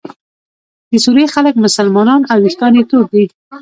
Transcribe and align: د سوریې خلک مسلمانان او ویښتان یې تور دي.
د 0.91 0.93
سوریې 1.05 1.27
خلک 1.35 1.55
مسلمانان 1.65 2.21
او 2.31 2.37
ویښتان 2.43 2.73
یې 2.77 2.83
تور 2.91 3.05
دي. 3.13 3.25